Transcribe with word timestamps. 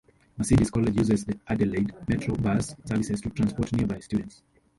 Mercedes 0.35 0.71
College 0.71 0.97
uses 0.99 1.25
the 1.25 1.37
Adelaide 1.45 1.93
Metro 2.07 2.33
bus 2.33 2.75
service 2.85 3.21
to 3.21 3.29
transport 3.29 3.71
nearby 3.73 3.99
students. 3.99 4.41